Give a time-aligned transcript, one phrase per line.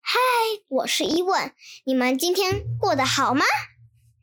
[0.00, 0.18] 嗨，
[0.68, 1.52] 我是伊问，
[1.84, 3.44] 你们今天过得好吗？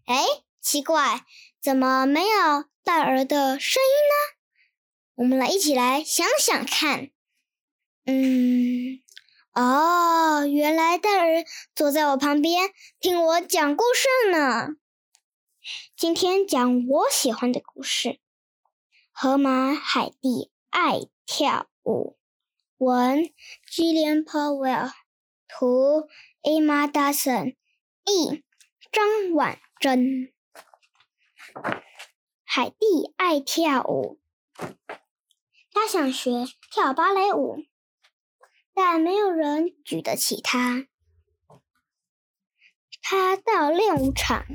[0.05, 0.23] 哎，
[0.59, 1.25] 奇怪，
[1.61, 4.35] 怎么没有戴尔的声音呢？
[5.15, 7.11] 我们来一起来想想看。
[8.05, 9.01] 嗯，
[9.53, 11.45] 哦，原来戴尔
[11.75, 14.69] 坐在我旁边听我讲故事呢。
[15.95, 18.09] 今天讲我喜欢的故事，
[19.11, 22.17] 《河马海蒂爱跳舞》，
[22.85, 23.31] 文
[23.65, 24.91] Gillian Powell。
[25.47, 26.09] 图
[26.41, 27.55] ：Emma Dawson，
[28.03, 28.43] 译：
[28.91, 30.33] 张婉珍。
[32.43, 34.19] 海蒂爱跳舞，
[35.71, 37.63] 她想学跳芭蕾舞，
[38.73, 40.87] 但没有人举得起她。
[43.01, 44.45] 她到练舞场，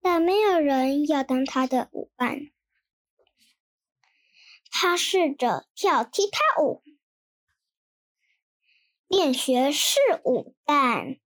[0.00, 2.50] 但没有人要当她的舞伴。
[4.82, 6.82] 他试着跳踢踏舞。
[9.08, 11.18] 练学是舞但，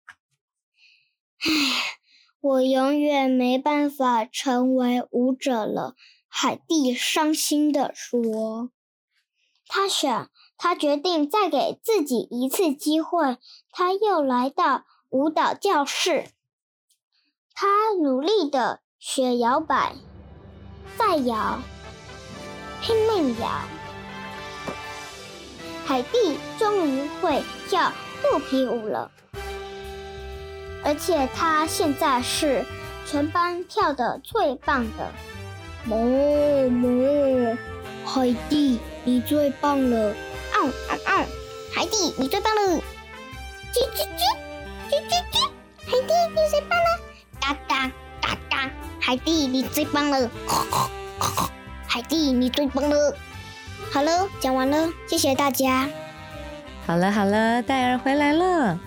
[1.37, 1.99] 唉，
[2.41, 5.95] 我永远没办法成为舞者了。
[6.27, 8.71] 海蒂伤心地说
[9.69, 13.37] ：“他想，他决定再给自己一次机会。
[13.69, 16.31] 他又来到舞蹈教室，
[17.53, 19.95] 他努力地学摇摆，
[20.97, 21.61] 再摇，
[22.83, 23.49] 拼命摇。”
[25.85, 29.11] 海蒂终于会跳肚皮舞了，
[30.83, 32.65] 而且她现在是
[33.05, 35.11] 全班跳的最棒的。
[35.89, 37.57] 哞哞，
[38.05, 40.15] 海蒂，你最棒了！
[40.53, 41.25] 嗷嗷嗷，
[41.73, 42.61] 海蒂，你最棒了！
[43.73, 44.21] 叽叽叽，
[44.89, 45.49] 叽叽叽，
[45.85, 46.87] 海蒂，你最棒了！
[47.41, 47.91] 嘎嘎
[48.21, 48.71] 嘎嘎，
[49.01, 50.29] 海蒂，你最棒了！
[51.93, 53.15] 海蒂，你最棒了！
[53.91, 55.87] 好了，讲完了，谢谢大家。
[56.87, 58.79] 好了好了，戴尔回来了，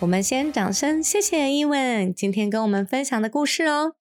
[0.00, 3.92] 我们先掌声谢谢伊文今天跟我们分享的故事哦。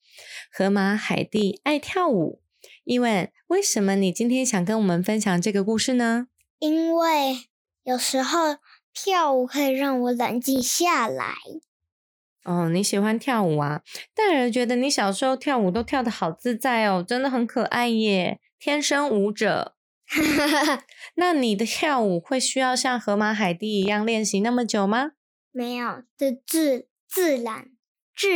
[0.52, 2.42] 河马海蒂爱跳舞，
[2.86, 6.26] 伊文，为什么你今天想跟我们分享这个故事呢？
[6.58, 7.48] 因为
[7.84, 8.58] 有时候
[8.92, 11.36] 跳舞可以让我冷静下来。
[12.46, 13.82] 哦，你喜欢跳舞啊？
[14.16, 19.76] 大人觉得你小时候跳舞都跳得好自在哦，真的很可爱耶，天生舞者。
[21.16, 25.12] 那你的跳舞会需要像河马海蒂一样练习那么久吗？
[25.52, 27.68] 没有，是自自然、
[28.16, 28.28] 自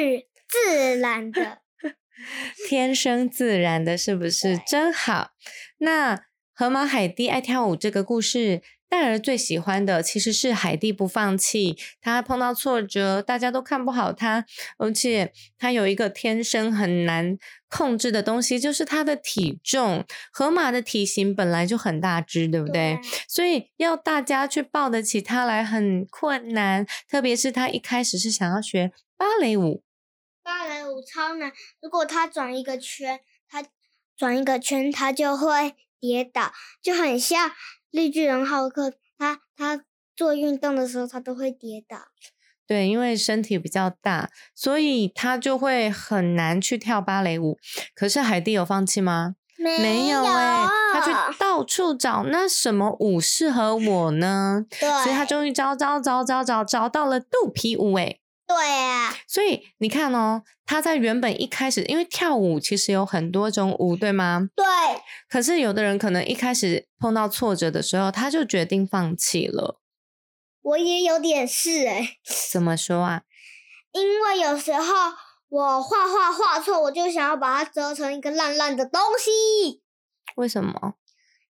[0.47, 1.59] 自然的，
[2.69, 4.59] 天生自然的，是不是？
[4.67, 5.31] 真好。
[5.79, 8.61] 那河马海蒂爱跳舞这个故事。
[8.93, 14.45] 戴尔最喜欢的其实是海蒂不放弃，他碰到挫折，大家都看不好他，
[14.77, 17.35] 而且他有一个天生很难
[17.67, 20.05] 控制的东西，就是他的体重。
[20.31, 22.99] 河马的体型本来就很大只，对不对？
[23.27, 29.83] 所以要大家去抱得起他来很困难，特别是他一开始是想要学芭蕾舞，
[30.43, 31.51] 芭蕾舞超难。
[31.81, 33.65] 如果他转一个圈，他
[34.15, 37.51] 转一个圈，他就会跌倒，就很像。
[37.93, 39.83] 绿巨人浩克，他他
[40.15, 41.99] 做运动的时候，他都会跌倒。
[42.65, 47.59] 对，因为身体比较大，所以他就会很难去跳芭蕾舞。
[47.93, 49.35] 可是海蒂有放弃吗？
[49.59, 54.65] 没有哎，他去到处找那什么舞适合我呢？
[54.71, 58.17] 对，所以他终于找找找找找找到了肚皮舞哎。
[58.45, 64.49] 对啊，所以你看哦，他在原本一开始，因为跳舞其实有很多种舞，对吗？
[64.55, 64.65] 对。
[65.29, 69.79] 可是有的人可能一开始碰到挫折的时候，他就决定放弃了。
[70.61, 72.17] 我也有点是哎。
[72.51, 73.23] 怎么说啊？
[73.93, 74.93] 因为有时候
[75.49, 79.81] 我画画画错，我就想要把它折成一个烂烂的东西。
[80.35, 80.95] 为什么？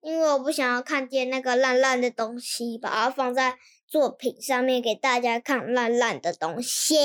[0.02, 3.56] 因为我不想要看见那个烂烂的东西，把它放在。
[3.92, 6.96] 作品上面给大家看烂烂的东西，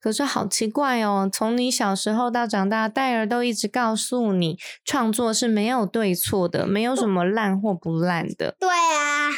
[0.00, 1.28] 可是好奇怪哦！
[1.30, 8.56] 从你小时候到长大，戴尔都一直告诉你，创作是没有对错的，没有什么烂或不烂的。
[8.58, 9.28] 对啊，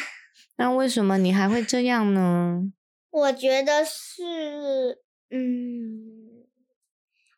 [0.55, 2.71] 那为什么你还会这样呢？
[3.09, 6.45] 我觉得是，嗯，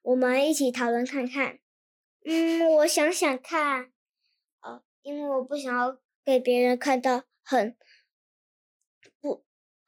[0.03, 1.57] 我们一起讨论看看。
[2.23, 3.85] 嗯，我想想看，
[4.61, 7.75] 哦，因为我不想要给别人看到很不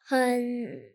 [0.08, 0.94] 很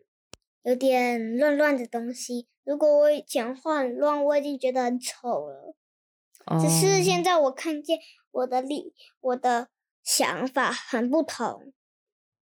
[0.63, 2.47] 有点乱乱的东西。
[2.63, 5.75] 如果我以前画很乱，我已经觉得很丑了。
[6.61, 7.99] 只是哦现在我看见
[8.31, 9.67] 我的理，我的
[10.01, 11.73] 想法很不同。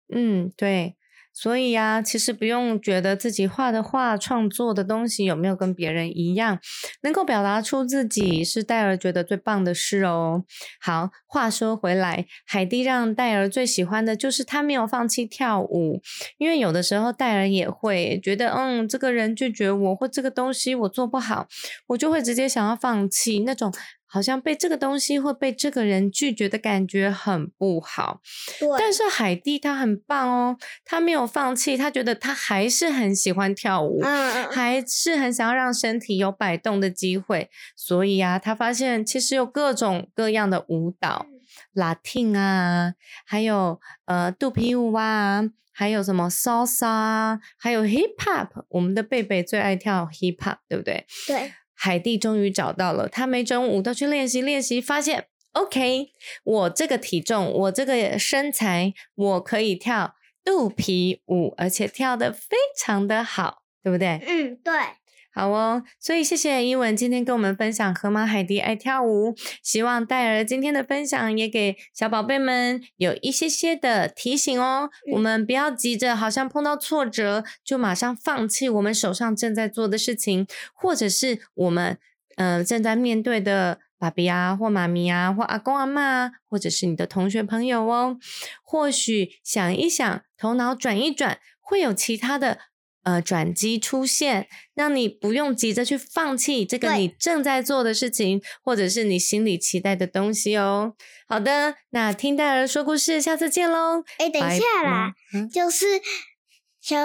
[0.08, 0.96] 嗯，对，
[1.34, 6.60] 所以呀、其实不用觉得自己画的画、创作的东西有没有跟别人一样，
[7.02, 10.44] 能够表达出自己是戴尔觉得最棒的事哦。
[10.80, 16.02] 好，话说回来，海蒂让戴尔最喜欢的就是他没有放弃跳舞，
[16.38, 21.48] 因为有的时候戴尔也会觉得，嗯，这个人拒绝我，或这个东西我做不好，
[21.88, 23.74] 我就会直接想要放弃，那种
[24.13, 28.21] 好像被这个东西或被这个人拒绝的感觉很不好。
[28.60, 37.50] 对，但是海蒂她很棒哦，她没有放弃，她觉得她还是很喜欢跳舞，嗯嗯还是很想要让身体有摆动的机会。
[37.75, 41.25] 所以啊，她发现其实有各种各样的舞蹈
[41.74, 42.94] ，Latin 啊，
[43.25, 45.50] 还有呃肚皮舞啊。
[45.75, 51.04] 还有什么 salsa，啊还有 hip hop，我们的贝贝最爱跳 hip hop，对不对？
[51.25, 51.51] 对，
[51.84, 56.14] 海蒂终于找到了，她每种舞都去练习练习，发现 OK，
[56.46, 60.16] 我这个体重，我这个身材，我可以跳
[60.46, 64.22] 肚皮舞，而且跳得非常的好，对不对？
[64.26, 64.74] 嗯对，
[65.36, 69.34] 好哦，所以谢谢伊文今天跟我们分享河马海蒂爱跳舞，
[69.64, 74.92] 希望戴尔今天的分享也给小宝贝们有一些些的提醒哦。
[75.12, 80.46] 我们不要急着好像碰到挫折就马上放弃我们手上正在做的事情，
[80.76, 81.98] 或者是我们
[82.36, 88.20] 呃正在面对的爸比啊或妈咪啊或阿公阿妈啊，或者是你的同学朋友哦。
[88.64, 92.60] 或许想一想，头脑转一转，会有其他的
[93.04, 100.96] 呃转机出现，让你不用急着去放弃这个你正在做的事情，或者是你心里期待的东西哦。
[101.28, 104.04] 好的，那听戴尔说故事，下次见喽。
[104.18, 105.86] 哎，等一下啦，嗯，就是
[106.82, 106.98] 小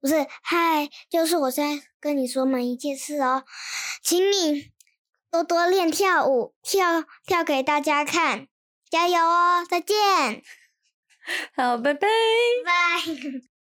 [0.00, 3.44] 不是嗨，就是我在跟你说每一件事哦，
[4.02, 4.70] 请你
[5.30, 8.46] 多多练跳舞，跳跳给大家看，
[8.90, 9.66] 加油哦！
[9.68, 9.96] 再见，
[11.56, 12.06] 好，拜拜。
[12.64, 13.53] 拜。